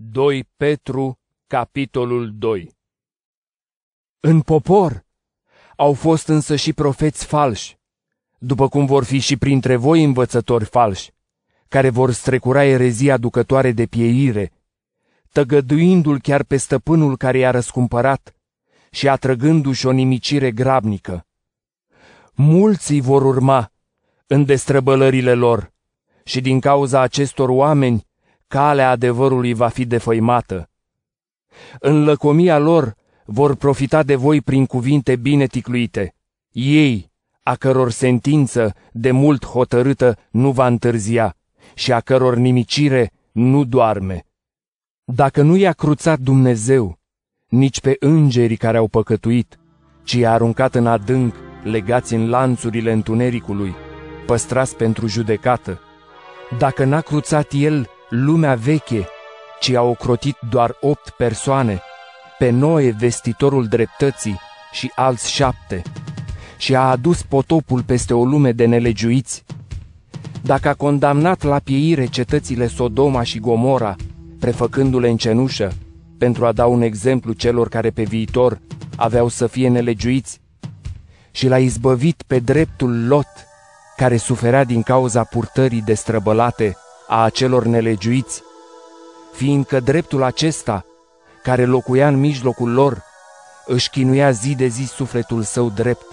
2 0.00 0.44
Petru, 0.56 1.18
capitolul 1.46 2.32
2 2.38 2.76
În 4.20 4.40
popor 4.40 5.04
au 5.76 5.92
fost 5.92 6.28
însă 6.28 6.56
și 6.56 6.72
profeți 6.72 7.26
falși, 7.26 7.78
după 8.38 8.68
cum 8.68 8.86
vor 8.86 9.04
fi 9.04 9.18
și 9.18 9.36
printre 9.36 9.76
voi 9.76 10.04
învățători 10.04 10.64
falși, 10.64 11.12
care 11.68 11.90
vor 11.90 12.12
strecura 12.12 12.64
erezia 12.64 13.14
aducătoare 13.14 13.72
de 13.72 13.86
pieire, 13.86 14.52
tăgăduindu-l 15.32 16.20
chiar 16.20 16.42
pe 16.42 16.56
stăpânul 16.56 17.16
care 17.16 17.38
i-a 17.38 17.50
răscumpărat 17.50 18.36
și 18.90 19.08
atrăgându-și 19.08 19.86
o 19.86 19.90
nimicire 19.90 20.50
grabnică. 20.50 21.26
Mulți 22.34 23.00
vor 23.00 23.22
urma 23.22 23.72
în 24.26 24.44
destrăbălările 24.44 25.34
lor 25.34 25.72
și 26.24 26.40
din 26.40 26.60
cauza 26.60 27.00
acestor 27.00 27.48
oameni 27.48 28.07
calea 28.48 28.90
adevărului 28.90 29.54
va 29.54 29.68
fi 29.68 29.84
defăimată. 29.84 30.70
În 31.78 32.04
lăcomia 32.04 32.58
lor 32.58 32.94
vor 33.24 33.56
profita 33.56 34.02
de 34.02 34.14
voi 34.14 34.40
prin 34.40 34.66
cuvinte 34.66 35.16
bine 35.16 35.46
ticluite. 35.46 36.14
Ei, 36.52 37.10
a 37.42 37.54
căror 37.54 37.90
sentință 37.90 38.74
de 38.92 39.10
mult 39.10 39.46
hotărâtă 39.46 40.16
nu 40.30 40.50
va 40.50 40.66
întârzia 40.66 41.36
și 41.74 41.92
a 41.92 42.00
căror 42.00 42.36
nimicire 42.36 43.12
nu 43.32 43.64
doarme. 43.64 44.26
Dacă 45.04 45.42
nu 45.42 45.56
i-a 45.56 45.72
cruțat 45.72 46.18
Dumnezeu, 46.18 46.98
nici 47.48 47.80
pe 47.80 47.96
îngerii 47.98 48.56
care 48.56 48.76
au 48.76 48.88
păcătuit, 48.88 49.58
ci 50.02 50.12
i-a 50.12 50.32
aruncat 50.32 50.74
în 50.74 50.86
adânc, 50.86 51.34
legați 51.62 52.14
în 52.14 52.28
lanțurile 52.28 52.92
întunericului, 52.92 53.74
păstrați 54.26 54.76
pentru 54.76 55.06
judecată, 55.06 55.80
dacă 56.58 56.84
n-a 56.84 57.00
cruțat 57.00 57.52
El 57.52 57.88
lumea 58.08 58.54
veche, 58.54 59.08
ci 59.60 59.70
a 59.70 59.82
ocrotit 59.82 60.36
doar 60.50 60.76
opt 60.80 61.10
persoane, 61.10 61.80
pe 62.38 62.50
Noe 62.50 62.90
vestitorul 62.98 63.66
dreptății 63.66 64.40
și 64.72 64.92
alți 64.94 65.30
șapte, 65.30 65.82
și 66.56 66.74
a 66.74 66.90
adus 66.90 67.22
potopul 67.22 67.82
peste 67.82 68.14
o 68.14 68.24
lume 68.24 68.52
de 68.52 68.66
nelegiuiți, 68.66 69.44
dacă 70.42 70.68
a 70.68 70.74
condamnat 70.74 71.42
la 71.42 71.58
pieire 71.58 72.06
cetățile 72.06 72.66
Sodoma 72.66 73.22
și 73.22 73.38
Gomora, 73.38 73.96
prefăcându-le 74.40 75.08
în 75.08 75.16
cenușă, 75.16 75.72
pentru 76.18 76.46
a 76.46 76.52
da 76.52 76.66
un 76.66 76.82
exemplu 76.82 77.32
celor 77.32 77.68
care 77.68 77.90
pe 77.90 78.02
viitor 78.02 78.60
aveau 78.96 79.28
să 79.28 79.46
fie 79.46 79.68
nelegiuiți, 79.68 80.40
și 81.30 81.48
l-a 81.48 81.58
izbăvit 81.58 82.22
pe 82.26 82.38
dreptul 82.38 83.06
Lot, 83.06 83.28
care 83.96 84.16
suferea 84.16 84.64
din 84.64 84.82
cauza 84.82 85.24
purtării 85.24 85.82
destrăbălate 85.82 86.76
a 87.08 87.24
acelor 87.24 87.64
nelegiuiți, 87.64 88.42
fiindcă 89.32 89.80
dreptul 89.80 90.22
acesta, 90.22 90.84
care 91.42 91.64
locuia 91.64 92.08
în 92.08 92.20
mijlocul 92.20 92.72
lor, 92.72 93.02
își 93.66 93.90
chinuia 93.90 94.30
zi 94.30 94.54
de 94.54 94.66
zi 94.66 94.84
sufletul 94.84 95.42
său 95.42 95.70
drept, 95.70 96.06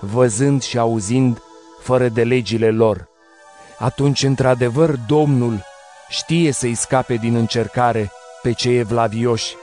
văzând 0.00 0.62
și 0.62 0.78
auzind 0.78 1.42
fără 1.80 2.08
de 2.08 2.24
legile 2.24 2.70
lor. 2.70 3.08
Atunci, 3.78 4.22
într-adevăr, 4.22 4.94
Domnul 5.06 5.64
știe 6.08 6.52
să-i 6.52 6.74
scape 6.74 7.14
din 7.14 7.34
încercare 7.34 8.10
pe 8.42 8.52
cei 8.52 8.78
evlavioși 8.78 9.54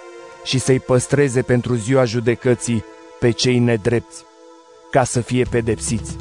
și 0.43 0.59
să-i 0.59 0.79
păstreze 0.79 1.41
pentru 1.41 1.73
ziua 1.73 2.03
judecății 2.03 2.83
pe 3.19 3.31
cei 3.31 3.59
nedrepți, 3.59 4.23
ca 4.91 5.03
să 5.03 5.21
fie 5.21 5.43
pedepsiți, 5.43 6.15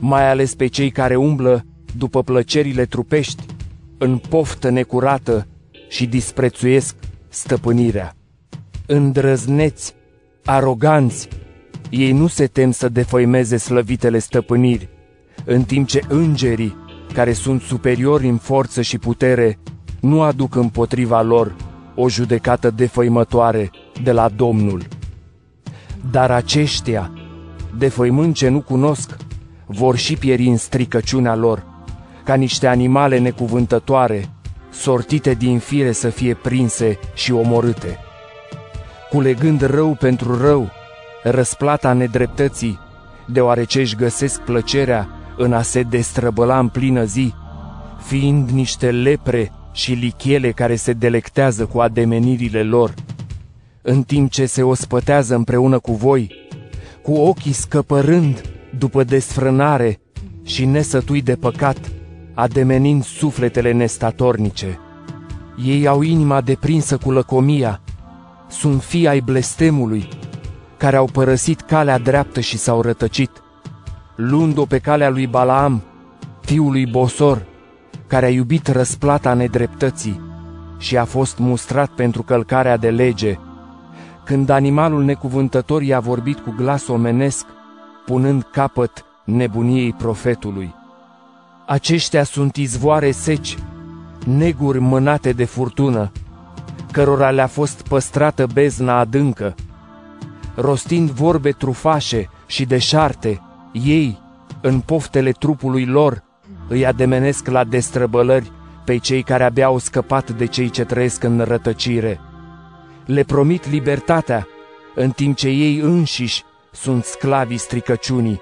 mai 0.00 0.28
ales 0.30 0.54
pe 0.54 0.66
cei 0.66 0.90
care 0.90 1.16
umblă 1.16 1.64
după 1.96 2.22
plăcerile 2.22 2.84
trupești, 2.84 3.42
în 4.04 4.18
poftă 4.18 4.70
necurată 4.70 5.46
și 5.88 6.06
disprețuiesc 6.06 6.94
stăpânirea. 7.28 8.14
Îndrăzneți, 8.86 9.94
aroganți, 10.44 11.28
ei 11.90 12.12
nu 12.12 12.26
se 12.26 12.46
tem 12.46 12.70
să 12.70 12.88
defăimeze 12.88 13.56
slăvitele 13.56 14.18
stăpâniri, 14.18 14.88
în 15.44 15.62
timp 15.62 15.88
ce 15.88 16.00
îngerii, 16.08 16.76
care 17.12 17.32
sunt 17.32 17.60
superiori 17.60 18.28
în 18.28 18.36
forță 18.36 18.82
și 18.82 18.98
putere, 18.98 19.58
nu 20.00 20.22
aduc 20.22 20.54
împotriva 20.54 21.22
lor 21.22 21.56
o 21.94 22.08
judecată 22.08 22.70
defăimătoare 22.70 23.70
de 24.02 24.12
la 24.12 24.28
Domnul. 24.28 24.82
Dar 26.10 26.30
aceștia, 26.30 27.12
defăimând 27.78 28.34
ce 28.34 28.48
nu 28.48 28.60
cunosc, 28.60 29.16
vor 29.66 29.96
și 29.96 30.16
pieri 30.16 30.46
în 30.46 30.56
stricăciunea 30.56 31.34
lor, 31.34 31.73
ca 32.24 32.34
niște 32.34 32.66
animale 32.66 33.18
necuvântătoare, 33.18 34.28
sortite 34.70 35.34
din 35.34 35.58
fire 35.58 35.92
să 35.92 36.08
fie 36.08 36.34
prinse 36.34 36.98
și 37.14 37.32
omorâte. 37.32 37.98
Culegând 39.10 39.60
rău 39.60 39.94
pentru 39.94 40.38
rău, 40.40 40.70
răsplata 41.22 41.92
nedreptății, 41.92 42.78
deoarece 43.26 43.80
își 43.80 43.96
găsesc 43.96 44.40
plăcerea 44.40 45.08
în 45.36 45.52
a 45.52 45.62
se 45.62 45.82
destrăbăla 45.82 46.58
în 46.58 46.68
plină 46.68 47.04
zi, 47.04 47.34
fiind 48.06 48.50
niște 48.50 48.90
lepre 48.90 49.52
și 49.72 49.92
lichele 49.92 50.50
care 50.50 50.76
se 50.76 50.92
delectează 50.92 51.66
cu 51.66 51.80
ademenirile 51.80 52.62
lor, 52.62 52.94
în 53.82 54.02
timp 54.02 54.30
ce 54.30 54.46
se 54.46 54.62
ospătează 54.62 55.34
împreună 55.34 55.78
cu 55.78 55.92
voi, 55.92 56.34
cu 57.02 57.12
ochii 57.12 57.52
scăpărând 57.52 58.40
după 58.78 59.04
desfrânare 59.04 60.00
și 60.44 60.64
nesătui 60.64 61.22
de 61.22 61.34
păcat, 61.34 61.90
ademenind 62.34 63.04
sufletele 63.04 63.72
nestatornice. 63.72 64.78
Ei 65.64 65.86
au 65.86 66.02
inima 66.02 66.40
deprinsă 66.40 66.96
cu 66.96 67.10
lăcomia, 67.10 67.80
sunt 68.48 68.82
fii 68.82 69.08
ai 69.08 69.20
blestemului, 69.20 70.08
care 70.76 70.96
au 70.96 71.08
părăsit 71.12 71.60
calea 71.60 71.98
dreaptă 71.98 72.40
și 72.40 72.58
s-au 72.58 72.80
rătăcit, 72.80 73.30
luând-o 74.16 74.64
pe 74.64 74.78
calea 74.78 75.08
lui 75.08 75.26
Balaam, 75.26 75.82
fiul 76.40 76.70
lui 76.70 76.86
Bosor, 76.86 77.46
care 78.06 78.26
a 78.26 78.30
iubit 78.30 78.66
răsplata 78.66 79.34
nedreptății 79.34 80.20
și 80.78 80.96
a 80.96 81.04
fost 81.04 81.38
mustrat 81.38 81.88
pentru 81.88 82.22
călcarea 82.22 82.76
de 82.76 82.90
lege, 82.90 83.38
când 84.24 84.48
animalul 84.48 85.04
necuvântător 85.04 85.82
i-a 85.82 86.00
vorbit 86.00 86.38
cu 86.38 86.54
glas 86.56 86.88
omenesc, 86.88 87.46
punând 88.06 88.42
capăt 88.52 89.04
nebuniei 89.24 89.92
profetului. 89.92 90.74
Aceștia 91.66 92.24
sunt 92.24 92.56
izvoare 92.56 93.10
seci, 93.10 93.58
neguri 94.24 94.78
mânate 94.78 95.32
de 95.32 95.44
furtună, 95.44 96.12
cărora 96.92 97.30
le-a 97.30 97.46
fost 97.46 97.88
păstrată 97.88 98.46
bezna 98.52 98.98
adâncă. 98.98 99.54
Rostind 100.54 101.10
vorbe 101.10 101.50
trufașe 101.50 102.30
și 102.46 102.64
deșarte, 102.64 103.40
ei, 103.72 104.20
în 104.60 104.80
poftele 104.80 105.30
trupului 105.30 105.86
lor, 105.86 106.22
îi 106.68 106.86
ademenesc 106.86 107.48
la 107.48 107.64
destrăbălări 107.64 108.52
pe 108.84 108.96
cei 108.96 109.22
care 109.22 109.44
abia 109.44 109.66
au 109.66 109.78
scăpat 109.78 110.30
de 110.30 110.46
cei 110.46 110.70
ce 110.70 110.84
trăiesc 110.84 111.22
în 111.22 111.40
rătăcire. 111.40 112.20
Le 113.04 113.22
promit 113.22 113.70
libertatea, 113.70 114.46
în 114.94 115.10
timp 115.10 115.36
ce 115.36 115.48
ei 115.48 115.78
înșiși 115.78 116.42
sunt 116.72 117.04
sclavii 117.04 117.56
stricăciunii, 117.56 118.40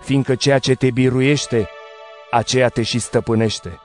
fiindcă 0.00 0.34
ceea 0.34 0.58
ce 0.58 0.74
te 0.74 0.90
biruiește 0.90 1.68
aceea 2.30 2.68
te 2.68 2.82
și 2.82 2.98
stăpânește. 2.98 3.78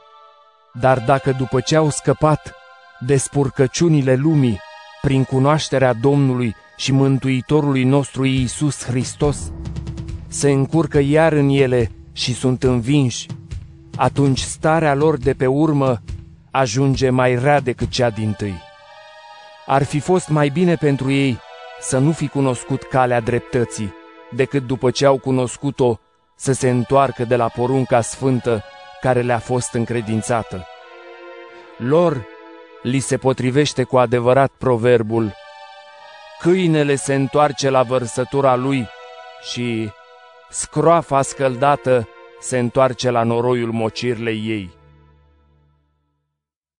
Dar 0.74 1.00
dacă 1.00 1.32
după 1.32 1.60
ce 1.60 1.76
au 1.76 1.90
scăpat 1.90 2.54
de 3.00 3.18
spurcăciunile 3.18 4.16
lumii, 4.16 4.60
prin 5.02 5.24
cunoașterea 5.24 5.94
Domnului 5.94 6.56
și 6.78 6.92
Mântuitorului 6.92 7.84
nostru 7.84 8.26
Iisus 8.26 8.84
Hristos, 8.84 9.52
se 10.28 10.52
încurcă 10.52 11.00
iar 11.00 11.34
în 11.34 11.50
ele 11.50 11.92
și 12.12 12.34
sunt 12.34 12.64
învinși, 12.64 13.28
atunci 13.96 14.40
starea 14.40 14.94
lor 14.94 15.18
de 15.18 15.34
pe 15.34 15.46
urmă 15.46 16.02
ajunge 16.52 17.10
mai 17.10 17.40
rea 17.40 17.60
decât 17.60 17.90
cea 17.90 18.10
din 18.10 18.34
tâi. 18.38 18.62
Ar 19.66 19.84
fi 19.84 20.00
fost 20.00 20.28
mai 20.28 20.50
bine 20.50 20.76
pentru 20.76 21.12
ei 21.12 21.40
să 21.80 21.98
nu 21.98 22.12
fi 22.12 22.28
cunoscut 22.28 22.84
calea 22.84 23.20
dreptății, 23.20 23.94
decât 24.32 24.68
după 24.68 24.92
ce 24.92 25.06
au 25.06 25.18
cunoscut-o 25.18 26.00
să 26.36 26.52
se 26.52 26.70
întoarcă 26.70 27.26
de 27.26 27.36
la 27.36 27.48
porunca 27.48 28.02
sfântă 28.02 28.64
care 29.02 29.22
le-a 29.22 29.40
fost 29.40 29.74
încredințată. 29.74 30.68
Lor 31.78 32.26
li 32.82 33.00
se 33.00 33.18
potrivește 33.18 33.84
cu 33.84 33.98
adevărat 33.98 34.52
proverbul 34.58 35.34
Câinele 36.44 36.96
se 36.96 37.14
întoarce 37.14 37.70
la 37.70 37.84
vărsătura 37.84 38.56
lui 38.56 38.88
și 39.42 39.90
scroafa 40.50 41.22
scăldată 41.22 42.08
se 42.40 42.60
întoarce 42.60 43.10
la 43.10 43.24
noroiul 43.24 43.72
mocirlei 43.72 44.44
ei. 44.46 44.83